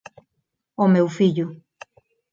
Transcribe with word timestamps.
O 0.83 0.85
meu 0.93 1.07
fillo. 1.17 1.47